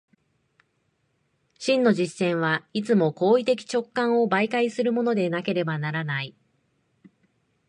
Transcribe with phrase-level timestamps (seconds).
[1.59, 6.35] 真の実践はいつも行為的直観を媒介するものでなければならない。